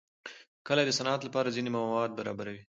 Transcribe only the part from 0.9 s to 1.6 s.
صنعت لپاره